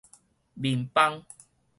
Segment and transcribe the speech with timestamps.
[0.55, 1.23] 面枋